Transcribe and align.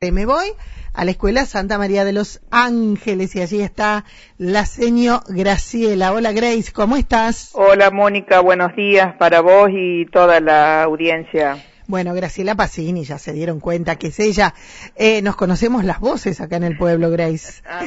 Me 0.00 0.26
voy 0.26 0.46
a 0.94 1.04
la 1.04 1.10
Escuela 1.10 1.44
Santa 1.44 1.76
María 1.76 2.04
de 2.04 2.12
los 2.12 2.40
Ángeles 2.52 3.34
y 3.34 3.40
allí 3.40 3.62
está 3.62 4.04
la 4.38 4.64
señor 4.64 5.22
Graciela. 5.26 6.12
Hola 6.12 6.30
Grace, 6.30 6.72
¿cómo 6.72 6.96
estás? 6.96 7.50
Hola 7.54 7.90
Mónica, 7.90 8.38
buenos 8.38 8.76
días 8.76 9.16
para 9.16 9.40
vos 9.40 9.70
y 9.72 10.06
toda 10.06 10.38
la 10.38 10.84
audiencia. 10.84 11.56
Bueno, 11.88 12.14
Graciela 12.14 12.54
Pacini, 12.54 13.02
ya 13.02 13.18
se 13.18 13.32
dieron 13.32 13.58
cuenta 13.58 13.96
que 13.96 14.06
es 14.06 14.20
ella. 14.20 14.54
Eh, 14.94 15.20
nos 15.20 15.34
conocemos 15.34 15.82
las 15.82 15.98
voces 15.98 16.40
acá 16.40 16.58
en 16.58 16.62
el 16.62 16.78
pueblo, 16.78 17.10
Grace. 17.10 17.60
Ah. 17.68 17.82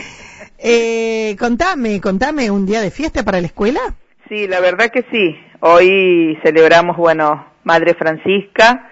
Eh, 0.58 1.38
contame, 1.40 2.02
contame, 2.02 2.52
¿un 2.52 2.66
día 2.66 2.82
de 2.82 2.92
fiesta 2.92 3.24
para 3.24 3.40
la 3.40 3.48
escuela? 3.48 3.80
Sí, 4.28 4.50
la 4.50 4.60
verdad 4.60 4.92
que 4.92 5.06
sí. 5.10 5.40
Hoy 5.62 6.38
celebramos, 6.44 6.98
bueno, 6.98 7.54
Madre 7.64 7.94
Francisca. 7.94 8.90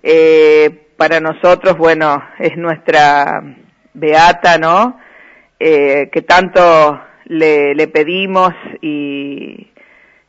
Eh, 0.00 0.85
para 0.96 1.20
nosotros, 1.20 1.76
bueno, 1.76 2.22
es 2.38 2.56
nuestra 2.56 3.42
beata, 3.94 4.58
¿no? 4.58 4.98
Eh, 5.58 6.10
que 6.12 6.22
tanto 6.22 7.00
le, 7.24 7.74
le 7.74 7.88
pedimos 7.88 8.52
y 8.82 9.70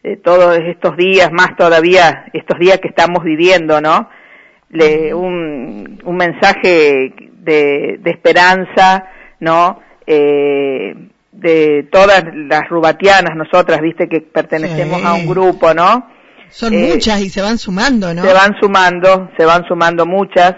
eh, 0.03 0.17
todos 0.23 0.57
estos 0.59 0.95
días, 0.95 1.29
más 1.31 1.55
todavía 1.57 2.25
estos 2.33 2.59
días 2.59 2.79
que 2.79 2.87
estamos 2.87 3.23
viviendo, 3.23 3.81
¿no? 3.81 4.09
Le, 4.69 5.13
un, 5.13 5.99
un 6.03 6.15
mensaje 6.15 7.13
de, 7.31 7.97
de 7.99 8.11
esperanza, 8.11 9.05
¿no? 9.39 9.81
Eh, 10.05 10.95
de 11.31 11.87
todas 11.91 12.23
las 12.33 12.67
rubatianas, 12.69 13.35
nosotras, 13.35 13.79
viste 13.81 14.07
que 14.07 14.21
pertenecemos 14.21 15.03
a 15.03 15.13
un 15.13 15.27
grupo, 15.27 15.73
¿no? 15.73 16.16
Son 16.49 16.73
eh, 16.73 16.89
muchas 16.93 17.21
y 17.21 17.29
se 17.29 17.41
van 17.41 17.57
sumando, 17.57 18.13
¿no? 18.13 18.23
Se 18.23 18.33
van 18.33 18.55
sumando, 18.59 19.29
se 19.37 19.45
van 19.45 19.65
sumando 19.67 20.05
muchas 20.05 20.55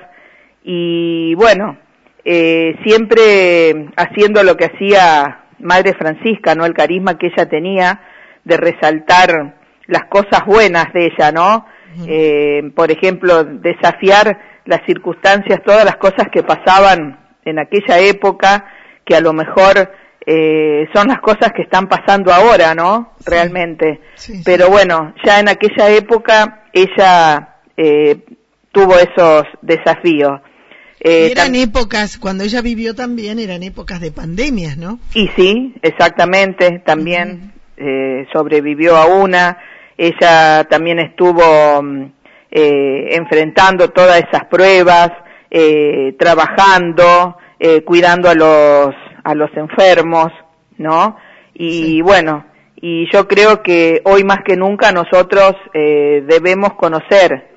y 0.64 1.34
bueno, 1.36 1.78
eh, 2.24 2.76
siempre 2.86 3.90
haciendo 3.96 4.44
lo 4.44 4.56
que 4.56 4.66
hacía 4.66 5.46
Madre 5.60 5.94
Francisca, 5.94 6.56
¿no? 6.56 6.66
El 6.66 6.74
carisma 6.74 7.18
que 7.18 7.28
ella 7.28 7.50
tenía 7.50 8.02
de 8.44 8.58
resaltar 8.58 9.56
las 9.88 10.06
cosas 10.06 10.46
buenas 10.46 10.94
de 10.94 11.08
ella, 11.08 11.32
¿no? 11.32 11.66
eh, 12.08 12.72
por 12.76 12.92
ejemplo, 12.92 13.44
desafiar 13.44 14.62
las 14.66 14.82
circunstancias, 14.86 15.62
todas 15.66 15.84
las 15.84 15.98
cosas 15.98 16.28
que 16.32 16.44
pasaban 16.44 17.20
en 17.44 17.60
aquella 17.60 18.00
época, 18.00 18.66
que 19.06 19.16
a 19.16 19.22
lo 19.22 19.34
mejor 19.34 19.92
eh, 20.32 20.88
son 20.94 21.08
las 21.08 21.22
cosas 21.22 21.52
que 21.56 21.64
están 21.64 21.88
pasando 21.88 22.32
ahora, 22.32 22.76
¿no? 22.76 23.14
Realmente. 23.26 24.00
Pero 24.46 24.70
bueno, 24.70 25.16
ya 25.26 25.40
en 25.40 25.50
aquella 25.50 25.90
época 25.90 26.66
ella 26.72 27.62
eh, 27.76 28.16
tuvo 28.72 28.94
esos 29.00 29.46
desafíos. 29.64 30.40
Eh, 31.00 31.32
eran 31.32 31.56
épocas, 31.56 32.20
cuando 32.20 32.44
ella 32.44 32.62
vivió 32.62 32.94
también, 32.94 33.40
eran 33.40 33.64
épocas 33.64 34.02
de 34.02 34.12
pandemias, 34.12 34.78
¿no? 34.78 35.00
Y 35.16 35.30
sí, 35.30 35.74
exactamente, 35.82 36.84
también 36.86 37.54
eh, 37.78 38.28
sobrevivió 38.32 38.98
a 38.98 39.08
una. 39.08 39.58
Ella 39.98 40.68
también 40.70 41.00
estuvo 41.00 41.82
mm, 41.82 42.04
eh, 42.52 43.16
enfrentando 43.16 43.90
todas 43.90 44.22
esas 44.22 44.46
pruebas, 44.46 45.10
trabajando, 46.20 47.36
cuidando 47.84 48.30
a 48.30 48.36
los, 48.36 48.94
a 49.30 49.36
los 49.36 49.50
enfermos, 49.56 50.28
¿no? 50.78 51.18
Y 51.54 52.02
bueno, 52.02 52.46
y 52.76 53.12
yo 53.12 53.28
creo 53.28 53.62
que 53.62 54.02
hoy 54.06 54.24
más 54.24 54.40
que 54.46 54.56
nunca 54.56 54.92
nosotros 54.92 55.56
eh, 55.74 56.24
debemos 56.26 56.74
conocer 56.76 57.50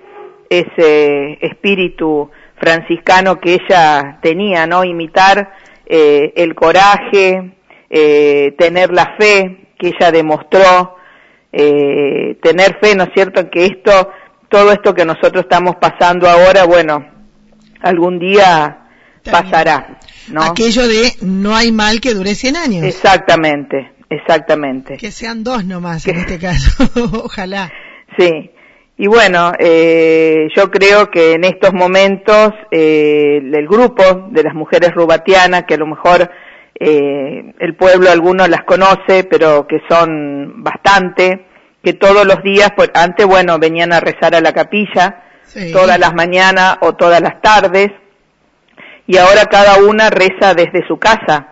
ese 0.51 1.39
espíritu 1.41 2.31
franciscano 2.56 3.41
que 3.41 3.55
ella 3.55 4.19
tenía, 4.20 4.67
¿no? 4.67 4.84
Imitar 4.84 5.53
eh, 5.87 6.33
el 6.37 6.55
coraje, 6.55 7.55
eh, 7.89 8.55
tener 8.59 8.92
la 8.92 9.17
fe 9.19 9.69
que 9.79 9.89
ella 9.89 10.11
demostró, 10.11 10.97
eh, 11.53 12.39
tener 12.42 12.79
fe, 12.80 12.95
¿no 12.95 13.05
es 13.05 13.11
cierto?, 13.14 13.51
que 13.51 13.67
esto, 13.67 14.11
todo 14.48 14.73
esto 14.73 14.95
que 14.95 15.05
nosotros 15.05 15.45
estamos 15.45 15.77
pasando 15.77 16.29
ahora, 16.29 16.64
bueno, 16.64 17.05
algún 17.80 18.19
día 18.19 18.79
pasará, 19.30 19.98
¿no? 20.28 20.42
Aquello 20.42 20.86
de 20.86 21.12
no 21.22 21.55
hay 21.55 21.72
mal 21.72 22.00
que 22.00 22.14
dure 22.14 22.34
100 22.34 22.56
años. 22.56 22.84
Exactamente, 22.84 23.92
exactamente. 24.08 24.96
Que 24.96 25.10
sean 25.10 25.44
dos 25.44 25.64
nomás 25.64 26.06
en 26.06 26.16
este 26.16 26.38
caso, 26.38 26.70
ojalá. 27.24 27.70
Sí, 28.18 28.50
y 28.96 29.06
bueno, 29.06 29.52
eh, 29.58 30.48
yo 30.55 30.70
creo 30.70 31.10
que 31.10 31.33
en 31.33 31.44
estos 31.44 31.72
momentos 31.72 32.52
eh, 32.70 33.38
el 33.38 33.66
grupo 33.66 34.28
de 34.30 34.42
las 34.42 34.55
mujeres 34.55 34.92
rubatianas, 34.94 35.64
que 35.66 35.74
a 35.74 35.78
lo 35.78 35.86
mejor 35.86 36.30
eh, 36.78 37.54
el 37.58 37.74
pueblo 37.74 38.10
algunos 38.10 38.48
las 38.48 38.64
conoce, 38.64 39.24
pero 39.24 39.66
que 39.66 39.80
son 39.89 40.62
bastante, 40.62 41.46
que 41.83 41.94
todos 41.94 42.27
los 42.27 42.42
días, 42.42 42.70
antes 42.94 43.27
bueno, 43.27 43.58
venían 43.58 43.92
a 43.92 44.00
rezar 44.00 44.34
a 44.34 44.40
la 44.40 44.52
capilla, 44.52 45.24
todas 45.72 45.98
las 45.98 46.14
mañanas 46.14 46.77
o 46.80 46.94
todas 46.94 47.20
las 47.20 47.40
tardes, 47.40 47.89
y 49.07 49.17
ahora 49.17 49.46
cada 49.46 49.79
una 49.79 50.11
reza 50.11 50.55
desde 50.55 50.86
su 50.86 50.98
casa, 50.98 51.48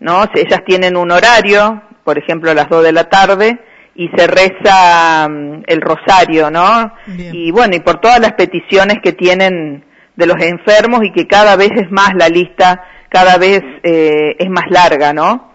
¿no? 0.00 0.24
Ellas 0.34 0.62
tienen 0.66 0.96
un 0.96 1.10
horario, 1.10 1.82
por 2.04 2.18
ejemplo 2.18 2.50
a 2.50 2.54
las 2.54 2.68
dos 2.68 2.82
de 2.82 2.92
la 2.92 3.04
tarde, 3.04 3.58
y 3.94 4.08
se 4.16 4.26
reza 4.26 5.28
mm, 5.28 5.62
el 5.66 5.80
rosario, 5.80 6.50
¿no? 6.50 6.92
Y 7.06 7.50
bueno, 7.50 7.76
y 7.76 7.80
por 7.80 8.00
todas 8.00 8.20
las 8.20 8.32
peticiones 8.32 8.98
que 9.02 9.12
tienen 9.12 9.84
de 10.16 10.26
los 10.26 10.40
enfermos 10.42 11.00
y 11.04 11.12
que 11.12 11.26
cada 11.26 11.56
vez 11.56 11.70
es 11.76 11.90
más 11.90 12.12
la 12.14 12.28
lista, 12.28 12.82
cada 13.08 13.38
vez 13.38 13.62
eh, 13.82 14.36
es 14.38 14.50
más 14.50 14.64
larga, 14.70 15.12
¿no? 15.12 15.52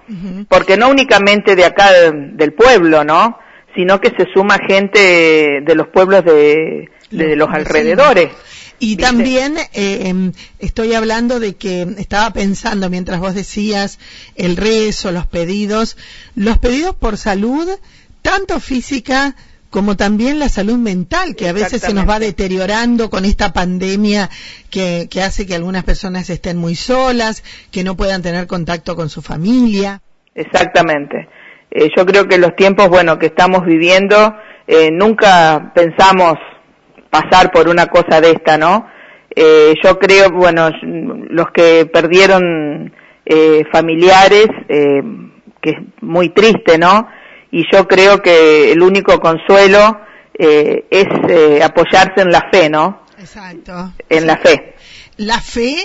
Porque 0.47 0.77
no 0.77 0.87
únicamente 0.89 1.55
de 1.55 1.65
acá 1.65 1.89
del 2.11 2.53
pueblo, 2.53 3.03
¿no? 3.03 3.39
Sino 3.75 3.99
que 3.99 4.09
se 4.17 4.25
suma 4.33 4.57
gente 4.65 5.61
de 5.61 5.75
los 5.75 5.87
pueblos 5.89 6.23
de, 6.23 6.89
de 7.11 7.35
los 7.35 7.49
alrededores. 7.49 8.29
Y 8.79 8.97
también 8.97 9.57
eh, 9.57 10.07
em, 10.07 10.33
estoy 10.59 10.93
hablando 10.93 11.39
de 11.39 11.55
que 11.55 11.81
estaba 11.97 12.31
pensando 12.31 12.89
mientras 12.89 13.19
vos 13.19 13.33
decías 13.33 13.99
el 14.35 14.55
rezo, 14.55 15.11
los 15.11 15.25
pedidos, 15.25 15.97
los 16.35 16.59
pedidos 16.59 16.95
por 16.95 17.17
salud 17.17 17.67
tanto 18.21 18.59
física 18.59 19.35
como 19.69 19.97
también 19.97 20.39
la 20.39 20.49
salud 20.49 20.77
mental, 20.77 21.35
que 21.35 21.49
a 21.49 21.53
veces 21.53 21.81
se 21.81 21.93
nos 21.93 22.07
va 22.07 22.19
deteriorando 22.19 23.09
con 23.09 23.25
esta 23.25 23.51
pandemia 23.51 24.29
que, 24.69 25.07
que 25.09 25.21
hace 25.21 25.45
que 25.45 25.55
algunas 25.55 25.83
personas 25.83 26.29
estén 26.29 26.57
muy 26.57 26.75
solas, 26.75 27.43
que 27.71 27.83
no 27.83 27.95
puedan 27.95 28.21
tener 28.21 28.47
contacto 28.47 28.95
con 28.95 29.09
su 29.09 29.21
familia. 29.21 30.01
Exactamente. 30.35 31.27
Eh, 31.71 31.89
yo 31.95 32.05
creo 32.05 32.27
que 32.27 32.37
los 32.37 32.55
tiempos, 32.55 32.87
bueno, 32.89 33.19
que 33.19 33.27
estamos 33.27 33.65
viviendo, 33.65 34.35
eh, 34.67 34.89
nunca 34.91 35.71
pensamos 35.75 36.35
pasar 37.09 37.51
por 37.51 37.67
una 37.67 37.87
cosa 37.87 38.21
de 38.21 38.31
esta, 38.31 38.57
¿no? 38.57 38.87
Eh, 39.35 39.75
yo 39.83 39.99
creo, 39.99 40.31
bueno, 40.31 40.69
los 40.81 41.47
que 41.53 41.85
perdieron 41.85 42.93
eh, 43.25 43.63
familiares, 43.71 44.47
eh, 44.69 45.01
que 45.61 45.69
es 45.71 45.77
muy 46.01 46.29
triste, 46.29 46.77
¿no? 46.77 47.07
y 47.51 47.63
yo 47.71 47.87
creo 47.87 48.21
que 48.21 48.71
el 48.71 48.81
único 48.81 49.19
consuelo 49.19 50.01
eh, 50.37 50.85
es 50.89 51.05
eh, 51.29 51.63
apoyarse 51.63 52.21
en 52.21 52.31
la 52.31 52.47
fe, 52.51 52.69
¿no? 52.69 53.03
Exacto. 53.17 53.93
En 54.09 54.27
la 54.27 54.37
fe. 54.37 54.75
La 55.17 55.41
fe, 55.41 55.75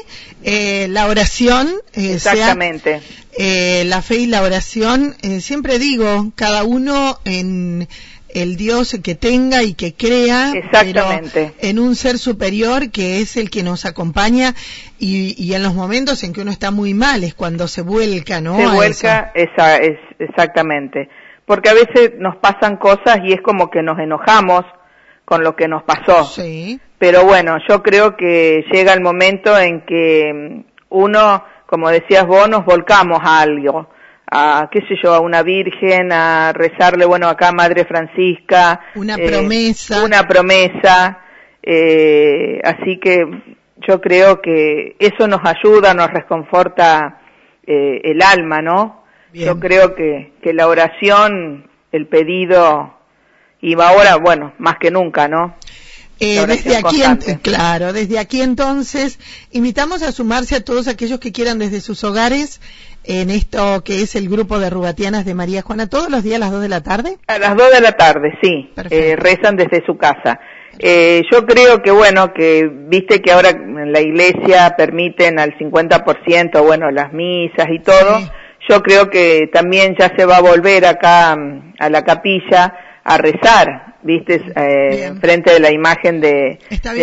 eh, 0.43 0.87
la 0.91 1.07
oración. 1.07 1.69
Eh, 1.95 2.15
Exactamente. 2.15 3.01
eh, 3.39 3.85
la 3.87 4.03
fe 4.03 4.17
y 4.17 4.27
la 4.27 4.43
oración, 4.43 5.17
eh, 5.23 5.41
siempre 5.41 5.79
digo, 5.79 6.33
cada 6.35 6.65
uno 6.65 7.19
en 7.25 7.89
el 8.35 8.57
Dios 8.57 8.99
que 9.03 9.15
tenga 9.15 9.63
y 9.63 9.75
que 9.75 9.95
crea, 9.95 10.53
Exactamente. 10.55 11.53
en 11.61 11.79
un 11.79 11.95
ser 11.95 12.19
superior 12.19 12.91
que 12.91 13.21
es 13.21 13.37
el 13.37 13.51
que 13.51 13.63
nos 13.63 13.85
acompaña 13.85 14.55
y, 14.99 15.35
y, 15.43 15.55
en 15.55 15.63
los 15.63 15.75
momentos 15.75 16.23
en 16.25 16.33
que 16.33 16.43
uno 16.43 16.51
está 16.51 16.71
muy 16.71 16.95
mal 16.95 17.25
es 17.25 17.35
cuando 17.35 17.69
se 17.69 17.83
vuelca, 17.83 18.41
¿no? 18.41 18.57
Se 18.57 18.67
vuelca, 18.67 19.33
esa, 19.35 19.77
es, 19.79 19.99
exactamente 20.19 21.09
porque 21.45 21.69
a 21.69 21.75
veces 21.75 22.13
nos 22.19 22.37
pasan 22.37 22.77
cosas 22.77 23.19
y 23.25 23.33
es 23.33 23.41
como 23.43 23.71
que 23.71 23.83
nos 23.83 23.99
enojamos 23.99 24.65
con 25.25 25.43
lo 25.43 25.57
que 25.57 25.69
nos 25.69 25.83
pasó. 25.83 26.25
Sí. 26.25 26.81
Pero 26.99 27.25
bueno, 27.25 27.57
yo 27.69 27.83
creo 27.83 28.17
que 28.17 28.65
llega 28.71 28.93
el 28.93 29.01
momento 29.01 29.59
en 29.59 29.83
que 29.83 30.33
mm, 30.33 30.65
uno, 30.91 31.45
como 31.67 31.91
decías 31.91 32.27
vos, 32.27 32.49
nos 32.49 32.65
volcamos 32.65 33.19
a 33.23 33.41
algo, 33.41 33.89
a, 34.31 34.69
qué 34.71 34.81
sé 34.89 34.95
yo, 35.03 35.15
a 35.15 35.21
una 35.21 35.43
virgen, 35.43 36.13
a 36.13 36.53
rezarle, 36.53 37.05
bueno, 37.05 37.29
acá 37.29 37.53
Madre 37.53 37.85
Francisca. 37.85 38.81
Una 38.95 39.17
eh, 39.17 39.29
promesa. 39.29 40.05
Una 40.05 40.27
promesa. 40.27 41.19
Eh, 41.63 42.61
así 42.65 42.99
que 42.99 43.25
yo 43.87 44.01
creo 44.01 44.41
que 44.41 44.97
eso 44.99 45.27
nos 45.29 45.41
ayuda, 45.45 45.95
nos 45.95 46.09
reconforta 46.09 47.21
eh, 47.67 48.01
el 48.05 48.23
alma, 48.23 48.61
¿no? 48.61 49.03
Yo 49.33 49.59
creo 49.59 49.95
que, 49.95 50.35
que 50.43 50.53
la 50.53 50.69
oración, 50.69 51.71
el 51.91 52.07
pedido, 52.07 52.99
y 53.63 53.81
ahora, 53.81 54.17
bueno, 54.17 54.53
más 54.59 54.75
que 54.79 54.91
nunca, 54.91 55.27
¿no? 55.27 55.57
Eh, 56.21 56.45
desde 56.47 56.77
aquí, 56.77 57.03
en, 57.03 57.17
claro, 57.39 57.93
desde 57.93 58.19
aquí 58.19 58.43
entonces, 58.43 59.19
invitamos 59.51 60.03
a 60.03 60.13
sumarse 60.13 60.55
a 60.55 60.65
todos 60.65 60.87
aquellos 60.87 61.19
que 61.19 61.33
quieran 61.33 61.59
desde 61.59 61.81
sus 61.81 62.05
hogares 62.05 62.61
en 63.05 63.31
esto 63.31 63.83
que 63.85 64.03
es 64.03 64.15
el 64.15 64.29
grupo 64.29 64.59
de 64.59 64.71
Rubatianas 64.71 65.25
de 65.25 65.35
María 65.35 65.63
Juana, 65.63 65.89
todos 65.89 66.11
los 66.11 66.23
días 66.23 66.37
a 66.37 66.41
las 66.41 66.53
2 66.53 66.63
de 66.63 66.69
la 66.69 66.83
tarde. 66.83 67.17
A 67.27 67.39
las 67.39 67.57
2 67.57 67.71
de 67.73 67.81
la 67.81 67.93
tarde, 67.93 68.39
sí. 68.43 68.73
Eh, 68.91 69.17
rezan 69.17 69.57
desde 69.57 69.85
su 69.85 69.97
casa. 69.97 70.41
Eh, 70.79 71.23
yo 71.31 71.45
creo 71.45 71.83
que 71.83 71.91
bueno, 71.91 72.33
que 72.33 72.69
viste 72.71 73.21
que 73.21 73.33
ahora 73.33 73.51
en 73.51 73.93
la 73.93 74.01
iglesia 74.01 74.75
permiten 74.77 75.39
al 75.39 75.57
50%, 75.59 76.63
bueno, 76.65 76.91
las 76.91 77.13
misas 77.13 77.69
y 77.71 77.81
todo. 77.81 78.21
Yo 78.69 78.81
creo 78.83 79.11
que 79.11 79.51
también 79.53 79.97
ya 79.99 80.13
se 80.17 80.25
va 80.25 80.37
a 80.37 80.41
volver 80.41 80.87
acá 80.87 81.37
mm, 81.37 81.75
a 81.79 81.91
la 81.91 82.05
capilla 82.05 82.75
a 83.05 83.19
rezar, 83.19 83.97
viste, 84.03 84.41
eh, 84.55 85.13
frente 85.21 85.53
de 85.53 85.61
la 85.61 85.73
imagen 85.73 86.21
de, 86.21 86.59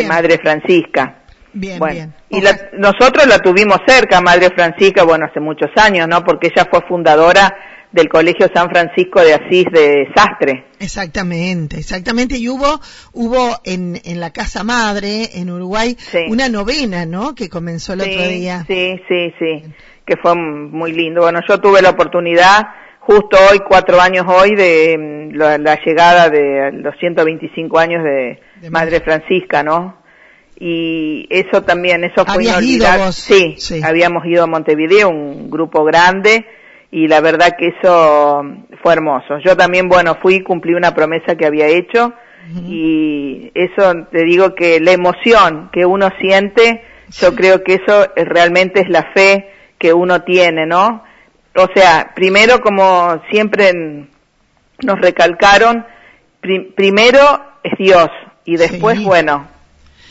Madre 0.08 0.38
Francisca. 0.38 1.19
Bien, 1.54 1.80
bien. 1.80 2.14
Y 2.30 2.42
nosotros 2.78 3.28
la 3.28 3.40
tuvimos 3.40 3.80
cerca, 3.88 4.22
Madre 4.22 4.50
Francisca, 4.56 5.04
bueno, 5.04 5.26
hace 5.30 5.40
muchos 5.40 5.70
años, 5.76 6.08
¿no? 6.08 6.24
Porque 6.24 6.48
ella 6.48 6.68
fue 6.70 6.82
fundadora 6.88 7.56
del 7.92 8.08
Colegio 8.08 8.48
San 8.54 8.70
Francisco 8.70 9.22
de 9.22 9.34
Asís 9.34 9.66
de 9.72 10.08
Sastre. 10.16 10.66
Exactamente, 10.80 11.78
exactamente. 11.78 12.38
Y 12.38 12.48
hubo, 12.48 12.80
hubo 13.14 13.60
en, 13.64 14.00
en 14.04 14.20
la 14.20 14.32
Casa 14.32 14.64
Madre, 14.64 15.30
en 15.34 15.50
Uruguay, 15.50 15.98
una 16.30 16.50
novena, 16.50 17.06
¿no? 17.06 17.34
Que 17.34 17.50
comenzó 17.50 17.94
el 17.94 18.02
otro 18.02 18.28
día. 18.28 18.64
Sí, 18.68 19.02
sí, 19.08 19.34
sí, 19.40 19.64
que 20.06 20.18
fue 20.22 20.36
muy 20.36 20.92
lindo. 20.92 21.22
Bueno, 21.22 21.40
yo 21.48 21.60
tuve 21.60 21.82
la 21.82 21.90
oportunidad, 21.90 22.68
justo 23.00 23.38
hoy, 23.50 23.60
cuatro 23.68 24.00
años 24.00 24.26
hoy, 24.28 24.56
de 24.56 24.98
mm, 24.98 25.36
la, 25.36 25.80
llegada 25.84 26.30
de 26.30 26.72
los 26.74 26.96
125 27.00 27.80
años 27.80 28.04
de, 28.04 28.40
Madre 28.70 29.00
Francisca, 29.02 29.64
¿no? 29.64 29.99
Y 30.60 31.26
eso 31.30 31.64
también, 31.64 32.04
eso 32.04 32.26
fue 32.26 32.44
inolvidable. 32.44 33.12
Sí, 33.14 33.56
sí, 33.58 33.82
habíamos 33.82 34.26
ido 34.26 34.44
a 34.44 34.48
Montevideo, 34.48 35.10
un 35.10 35.50
grupo 35.50 35.86
grande, 35.86 36.46
y 36.92 37.08
la 37.08 37.22
verdad 37.22 37.56
que 37.58 37.68
eso 37.68 38.44
fue 38.84 38.94
hermoso. 38.94 39.38
Yo 39.44 39.56
también, 39.56 39.88
bueno, 39.88 40.18
fui 40.22 40.42
cumplí 40.42 40.74
una 40.74 40.94
promesa 40.94 41.36
que 41.36 41.46
había 41.46 41.68
hecho 41.68 42.14
y 42.68 43.52
eso 43.54 44.08
te 44.12 44.24
digo 44.24 44.56
que 44.56 44.80
la 44.80 44.92
emoción 44.92 45.70
que 45.72 45.86
uno 45.86 46.10
siente, 46.20 46.84
yo 47.12 47.36
creo 47.36 47.64
que 47.64 47.76
eso 47.76 48.08
realmente 48.16 48.82
es 48.82 48.90
la 48.90 49.12
fe 49.14 49.52
que 49.78 49.94
uno 49.94 50.24
tiene, 50.24 50.66
¿no? 50.66 51.04
O 51.56 51.68
sea, 51.76 52.12
primero 52.16 52.60
como 52.60 53.22
siempre 53.30 54.08
nos 54.82 55.00
recalcaron, 55.00 55.86
primero 56.76 57.20
es 57.62 57.78
Dios 57.78 58.10
y 58.46 58.58
después, 58.58 59.04
bueno, 59.04 59.48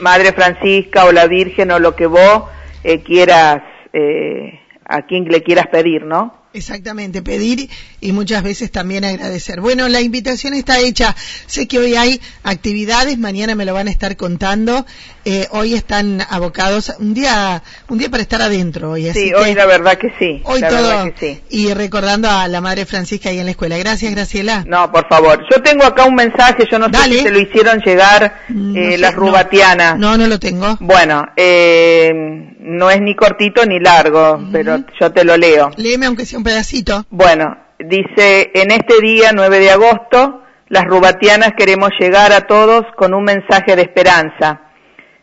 Madre 0.00 0.32
Francisca 0.32 1.04
o 1.06 1.12
la 1.12 1.26
Virgen 1.26 1.70
o 1.72 1.78
lo 1.78 1.94
que 1.94 2.06
vos 2.06 2.44
eh, 2.84 3.02
quieras, 3.02 3.62
eh, 3.92 4.60
a 4.84 5.02
quien 5.02 5.24
le 5.24 5.42
quieras 5.42 5.66
pedir, 5.68 6.04
¿no? 6.04 6.37
Exactamente, 6.54 7.20
pedir 7.20 7.68
y 8.00 8.12
muchas 8.12 8.42
veces 8.42 8.72
también 8.72 9.04
agradecer. 9.04 9.60
Bueno, 9.60 9.86
la 9.88 10.00
invitación 10.00 10.54
está 10.54 10.78
hecha. 10.78 11.14
Sé 11.46 11.68
que 11.68 11.78
hoy 11.78 11.94
hay 11.94 12.20
actividades, 12.42 13.18
mañana 13.18 13.54
me 13.54 13.66
lo 13.66 13.74
van 13.74 13.86
a 13.86 13.90
estar 13.90 14.16
contando. 14.16 14.86
Eh, 15.26 15.46
hoy 15.50 15.74
están 15.74 16.22
abocados 16.30 16.94
un 17.00 17.12
día, 17.12 17.62
un 17.88 17.98
día 17.98 18.08
para 18.08 18.22
estar 18.22 18.40
adentro. 18.40 18.92
Hoy, 18.92 19.12
sí, 19.12 19.34
hoy 19.34 19.54
la 19.54 19.66
verdad 19.66 19.98
que 19.98 20.10
sí. 20.18 20.40
Hoy 20.44 20.62
todo. 20.62 21.12
Y 21.50 21.74
recordando 21.74 22.30
a 22.30 22.48
la 22.48 22.62
Madre 22.62 22.86
Francisca 22.86 23.28
ahí 23.28 23.38
en 23.38 23.44
la 23.44 23.50
escuela. 23.50 23.76
Gracias, 23.76 24.10
Graciela. 24.14 24.64
No, 24.66 24.90
por 24.90 25.06
favor. 25.06 25.44
Yo 25.50 25.62
tengo 25.62 25.84
acá 25.84 26.06
un 26.06 26.14
mensaje, 26.14 26.66
yo 26.70 26.78
no 26.78 26.86
sé 26.86 27.10
si 27.10 27.18
se 27.18 27.30
lo 27.30 27.40
hicieron 27.40 27.80
llegar 27.80 28.40
mm, 28.48 28.76
eh, 28.76 28.96
las 28.96 29.14
rubatianas. 29.14 29.98
No, 29.98 30.16
no, 30.16 30.26
lo 30.26 30.38
tengo. 30.38 30.78
Bueno, 30.80 31.26
eh, 31.36 32.54
no 32.68 32.90
es 32.90 33.00
ni 33.00 33.14
cortito 33.14 33.64
ni 33.64 33.80
largo, 33.80 34.40
pero 34.52 34.78
yo 35.00 35.10
te 35.10 35.24
lo 35.24 35.36
leo. 35.36 35.70
Léeme 35.76 36.06
aunque 36.06 36.26
sea 36.26 36.38
un 36.38 36.44
pedacito. 36.44 37.04
Bueno, 37.08 37.56
dice, 37.78 38.50
en 38.54 38.70
este 38.70 39.00
día 39.00 39.30
9 39.34 39.58
de 39.58 39.70
agosto, 39.70 40.42
las 40.68 40.84
rubatianas 40.84 41.52
queremos 41.56 41.90
llegar 41.98 42.30
a 42.32 42.42
todos 42.42 42.82
con 42.96 43.14
un 43.14 43.24
mensaje 43.24 43.74
de 43.74 43.82
esperanza. 43.82 44.60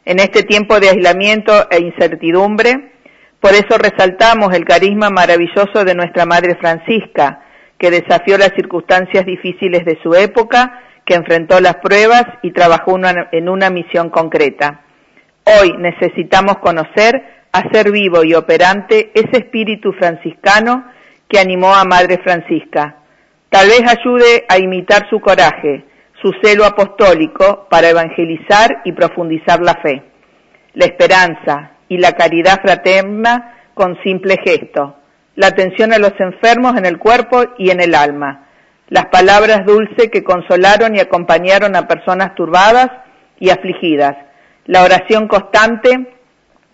En 0.05 0.19
este 0.19 0.41
tiempo 0.43 0.79
de 0.79 0.89
aislamiento 0.89 1.69
e 1.69 1.81
incertidumbre, 1.81 2.93
por 3.39 3.53
eso 3.53 3.77
resaltamos 3.77 4.55
el 4.55 4.65
carisma 4.65 5.11
maravilloso 5.11 5.85
de 5.85 5.93
nuestra 5.93 6.25
Madre 6.25 6.55
Francisca, 6.59 7.41
que 7.77 7.91
desafió 7.91 8.39
las 8.39 8.53
circunstancias 8.55 9.23
difíciles 9.23 9.85
de 9.85 9.99
su 10.01 10.15
época, 10.15 10.81
que 11.05 11.13
enfrentó 11.13 11.59
las 11.59 11.75
pruebas 11.75 12.23
y 12.41 12.51
trabajó 12.51 12.97
en 13.31 13.49
una 13.49 13.69
misión 13.69 14.09
concreta. 14.09 14.81
Hoy 15.43 15.73
necesitamos 15.77 16.57
conocer, 16.57 17.34
hacer 17.55 17.91
vivo 17.91 18.23
y 18.23 18.33
operante 18.33 19.11
ese 19.13 19.37
espíritu 19.37 19.93
franciscano 19.93 20.85
que 21.29 21.39
animó 21.39 21.73
a 21.73 21.85
Madre 21.85 22.19
Francisca. 22.21 22.97
Tal 23.49 23.67
vez 23.67 23.81
ayude 23.87 24.45
a 24.49 24.57
imitar 24.57 25.09
su 25.09 25.21
coraje, 25.21 25.85
su 26.21 26.33
celo 26.43 26.65
apostólico 26.65 27.67
para 27.69 27.89
evangelizar 27.89 28.81
y 28.83 28.91
profundizar 28.91 29.61
la 29.61 29.75
fe, 29.75 30.03
la 30.73 30.85
esperanza 30.85 31.71
y 31.87 31.97
la 31.97 32.11
caridad 32.11 32.59
fraterna 32.61 33.55
con 33.73 33.97
simple 34.03 34.35
gesto, 34.43 34.97
la 35.35 35.47
atención 35.47 35.93
a 35.93 35.97
los 35.97 36.13
enfermos 36.19 36.75
en 36.77 36.85
el 36.85 36.97
cuerpo 36.97 37.43
y 37.57 37.69
en 37.69 37.81
el 37.81 37.95
alma, 37.95 38.49
las 38.89 39.05
palabras 39.05 39.65
dulces 39.65 40.09
que 40.11 40.23
consolaron 40.23 40.95
y 40.95 40.99
acompañaron 40.99 41.75
a 41.75 41.87
personas 41.87 42.35
turbadas 42.35 42.89
y 43.39 43.49
afligidas, 43.49 44.15
la 44.65 44.83
oración 44.83 45.27
constante 45.27 46.14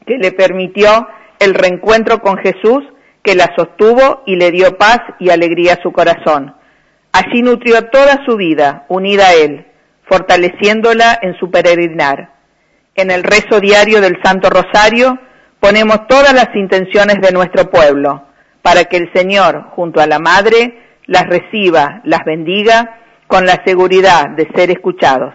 que 0.05 0.17
le 0.17 0.31
permitió 0.31 1.07
el 1.39 1.53
reencuentro 1.53 2.19
con 2.19 2.37
Jesús 2.37 2.83
que 3.23 3.35
la 3.35 3.53
sostuvo 3.55 4.23
y 4.25 4.35
le 4.35 4.51
dio 4.51 4.77
paz 4.77 4.99
y 5.19 5.29
alegría 5.29 5.73
a 5.73 5.81
su 5.81 5.91
corazón. 5.91 6.55
Allí 7.11 7.41
nutrió 7.41 7.89
toda 7.89 8.23
su 8.25 8.37
vida 8.37 8.85
unida 8.89 9.27
a 9.27 9.33
Él, 9.33 9.65
fortaleciéndola 10.09 11.19
en 11.21 11.37
su 11.37 11.51
peregrinar. 11.51 12.33
En 12.95 13.11
el 13.11 13.23
rezo 13.23 13.59
diario 13.59 14.01
del 14.01 14.17
Santo 14.23 14.49
Rosario 14.49 15.19
ponemos 15.59 16.07
todas 16.07 16.33
las 16.33 16.49
intenciones 16.55 17.17
de 17.21 17.31
nuestro 17.31 17.69
pueblo, 17.69 18.23
para 18.61 18.85
que 18.85 18.97
el 18.97 19.11
Señor, 19.13 19.69
junto 19.75 20.01
a 20.01 20.07
la 20.07 20.19
Madre, 20.19 20.81
las 21.05 21.23
reciba, 21.27 22.01
las 22.05 22.21
bendiga, 22.25 22.99
con 23.27 23.45
la 23.45 23.61
seguridad 23.65 24.29
de 24.29 24.49
ser 24.55 24.71
escuchados. 24.71 25.33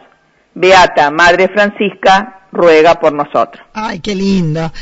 Beata 0.55 1.11
Madre 1.11 1.49
Francisca, 1.49 2.46
ruega 2.57 2.99
por 2.99 3.13
nosotros. 3.13 3.65
Ay, 3.73 4.01
qué 4.01 4.15
lindo, 4.15 4.73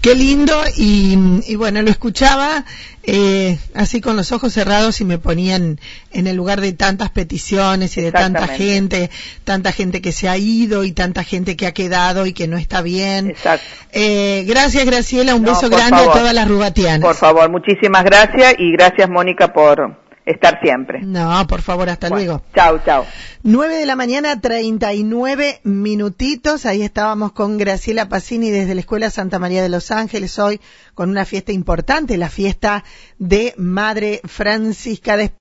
qué 0.00 0.14
lindo 0.14 0.62
y, 0.76 1.54
bueno, 1.56 1.80
lo 1.82 1.90
escuchaba 1.90 2.64
eh, 3.02 3.58
así 3.74 4.00
con 4.00 4.16
los 4.16 4.32
ojos 4.32 4.52
cerrados 4.52 5.00
y 5.00 5.04
me 5.04 5.18
ponían 5.18 5.80
en 6.10 6.26
el 6.26 6.36
lugar 6.36 6.60
de 6.60 6.72
tantas 6.72 7.10
peticiones 7.10 7.96
y 7.96 8.02
de 8.02 8.12
tanta 8.12 8.46
gente, 8.48 9.10
tanta 9.44 9.72
gente 9.72 10.02
que 10.02 10.12
se 10.12 10.28
ha 10.28 10.36
ido 10.36 10.84
y 10.84 10.92
tanta 10.92 11.24
gente 11.24 11.56
que 11.56 11.66
ha 11.66 11.72
quedado 11.72 12.26
y 12.26 12.32
que 12.32 12.48
no 12.48 12.58
está 12.58 12.82
bien. 12.82 13.30
Exacto. 13.30 13.64
Eh, 13.92 14.44
gracias 14.46 14.84
Graciela, 14.84 15.34
un 15.34 15.44
beso 15.44 15.70
grande 15.70 16.02
a 16.02 16.12
todas 16.12 16.34
las 16.34 16.48
rubatianas. 16.48 17.00
Por 17.00 17.16
favor, 17.16 17.48
muchísimas 17.50 18.04
gracias 18.04 18.54
y 18.58 18.72
gracias 18.72 19.08
Mónica 19.08 19.52
por 19.52 19.99
estar 20.26 20.60
siempre. 20.62 21.00
No, 21.02 21.46
por 21.46 21.62
favor, 21.62 21.88
hasta 21.88 22.08
luego. 22.08 22.42
Chao, 22.54 22.80
chao. 22.84 23.06
9 23.42 23.76
de 23.76 23.86
la 23.86 23.96
mañana, 23.96 24.40
39 24.40 25.60
minutitos. 25.64 26.66
Ahí 26.66 26.82
estábamos 26.82 27.32
con 27.32 27.58
Graciela 27.58 28.08
Pacini 28.08 28.50
desde 28.50 28.74
la 28.74 28.80
Escuela 28.80 29.10
Santa 29.10 29.38
María 29.38 29.62
de 29.62 29.68
los 29.68 29.90
Ángeles 29.90 30.38
hoy 30.38 30.60
con 30.94 31.10
una 31.10 31.24
fiesta 31.24 31.52
importante, 31.52 32.18
la 32.18 32.28
fiesta 32.28 32.84
de 33.18 33.54
Madre 33.56 34.20
Francisca 34.24 35.16
de 35.16 35.30